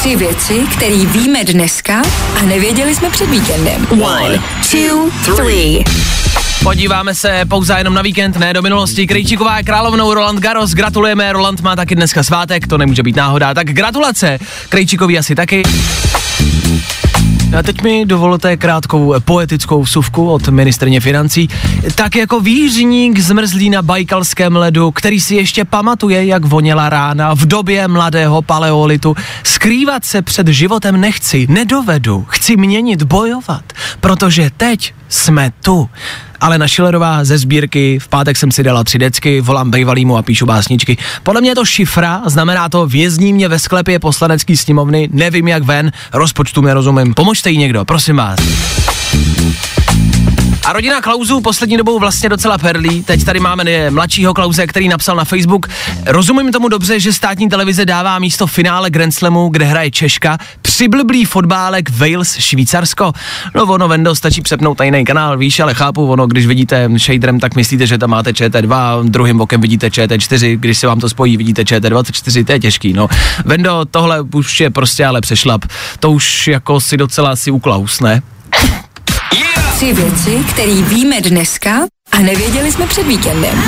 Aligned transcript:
Tři 0.00 0.16
věci, 0.16 0.66
které 0.76 0.96
víme 0.96 1.44
dneska 1.44 2.02
a 2.40 2.42
nevěděli 2.42 2.94
jsme 2.94 3.10
před 3.10 3.30
víkendem. 3.30 3.86
One, 3.90 4.42
two, 4.70 5.10
three. 5.36 5.84
Podíváme 6.62 7.14
se 7.14 7.44
pouze 7.48 7.74
jenom 7.78 7.94
na 7.94 8.02
víkend, 8.02 8.36
ne 8.36 8.52
do 8.52 8.62
minulosti. 8.62 9.06
Krejčíková 9.06 9.56
je 9.58 9.62
královnou 9.62 10.14
Roland 10.14 10.40
Garros, 10.40 10.70
gratulujeme, 10.70 11.32
Roland 11.32 11.60
má 11.60 11.76
taky 11.76 11.94
dneska 11.94 12.22
svátek, 12.22 12.66
to 12.66 12.78
nemůže 12.78 13.02
být 13.02 13.16
náhoda, 13.16 13.54
tak 13.54 13.66
gratulace, 13.66 14.38
Krejčíkovi 14.68 15.18
asi 15.18 15.34
taky. 15.34 15.62
A 17.58 17.62
teď 17.62 17.82
mi 17.82 18.06
dovolte 18.06 18.56
krátkou 18.56 19.14
poetickou 19.24 19.82
vsuvku 19.82 20.30
od 20.30 20.48
ministrně 20.48 21.00
financí. 21.00 21.48
Tak 21.94 22.16
jako 22.16 22.40
výřník 22.40 23.18
zmrzlý 23.18 23.70
na 23.70 23.82
bajkalském 23.82 24.56
ledu, 24.56 24.90
který 24.90 25.20
si 25.20 25.34
ještě 25.34 25.64
pamatuje, 25.64 26.26
jak 26.26 26.44
voněla 26.44 26.88
rána 26.88 27.34
v 27.34 27.46
době 27.46 27.88
mladého 27.88 28.42
paleolitu. 28.42 29.16
Skrývat 29.44 30.04
se 30.04 30.22
před 30.22 30.48
životem 30.48 31.00
nechci, 31.00 31.46
nedovedu, 31.50 32.26
chci 32.28 32.56
měnit, 32.56 33.02
bojovat, 33.02 33.64
protože 34.00 34.50
teď 34.56 34.94
jsme 35.10 35.52
tu. 35.64 35.88
Ale 36.40 36.68
Schillerová 36.68 37.24
ze 37.24 37.38
sbírky, 37.38 37.98
v 37.98 38.08
pátek 38.08 38.36
jsem 38.36 38.52
si 38.52 38.62
dala 38.62 38.84
tři 38.84 38.98
decky, 38.98 39.40
volám 39.40 39.70
bejvalýmu 39.70 40.16
a 40.16 40.22
píšu 40.22 40.46
básničky. 40.46 40.96
Podle 41.22 41.40
mě 41.40 41.50
je 41.50 41.54
to 41.54 41.64
šifra, 41.64 42.22
znamená 42.26 42.68
to 42.68 42.86
vězní 42.86 43.32
mě 43.32 43.48
ve 43.48 43.58
sklepě 43.58 43.98
poslanecký 43.98 44.56
sněmovny, 44.56 45.08
nevím 45.12 45.48
jak 45.48 45.62
ven, 45.62 45.92
rozpočtu 46.12 46.60
nerozumím. 46.60 47.14
Pomožte 47.14 47.50
jí 47.50 47.58
někdo, 47.58 47.84
prosím 47.84 48.16
vás. 48.16 48.38
A 50.64 50.72
rodina 50.72 51.00
Klausů 51.00 51.40
poslední 51.40 51.76
dobou 51.76 51.98
vlastně 51.98 52.28
docela 52.28 52.58
perlí. 52.58 53.02
Teď 53.02 53.24
tady 53.24 53.40
máme 53.40 53.90
mladšího 53.90 54.34
Klauze, 54.34 54.66
který 54.66 54.88
napsal 54.88 55.16
na 55.16 55.24
Facebook. 55.24 55.68
Rozumím 56.06 56.52
tomu 56.52 56.68
dobře, 56.68 57.00
že 57.00 57.12
státní 57.12 57.48
televize 57.48 57.84
dává 57.84 58.18
místo 58.18 58.46
finále 58.46 58.90
Grand 58.90 59.14
Slamu, 59.14 59.48
kde 59.48 59.64
hraje 59.64 59.90
Češka, 59.90 60.38
přiblblý 60.80 61.24
fotbálek 61.24 61.90
Wales 61.90 62.36
Švýcarsko. 62.38 63.12
No 63.54 63.62
ono, 63.62 63.88
Vendo, 63.88 64.14
stačí 64.14 64.42
přepnout 64.42 64.78
tajný 64.78 65.04
kanál, 65.04 65.38
víš, 65.38 65.60
ale 65.60 65.74
chápu, 65.74 66.10
ono, 66.10 66.26
když 66.26 66.46
vidíte 66.46 66.88
shaderem, 66.98 67.40
tak 67.40 67.56
myslíte, 67.56 67.86
že 67.86 67.98
tam 67.98 68.10
máte 68.10 68.30
ČT2, 68.30 69.04
druhým 69.04 69.38
bokem 69.38 69.60
vidíte 69.60 69.88
ČT4, 69.88 70.58
když 70.58 70.78
se 70.78 70.86
vám 70.86 71.00
to 71.00 71.08
spojí, 71.08 71.36
vidíte 71.36 71.62
ČT24, 71.62 72.44
to 72.44 72.52
je 72.52 72.60
těžký, 72.60 72.92
no. 72.92 73.08
Vendo, 73.44 73.84
tohle 73.90 74.20
už 74.34 74.60
je 74.60 74.70
prostě 74.70 75.06
ale 75.06 75.20
přešlap. 75.20 75.64
To 76.00 76.10
už 76.10 76.48
jako 76.48 76.80
si 76.80 76.96
docela 76.96 77.36
si 77.36 77.50
uklaus, 77.50 78.00
ne? 78.00 78.22
Tři 79.74 79.92
věci, 79.92 80.44
které 80.50 80.82
víme 80.82 81.20
dneska 81.20 81.70
a 82.12 82.18
nevěděli 82.18 82.72
jsme 82.72 82.86
před 82.86 83.06
víkendem. 83.06 83.62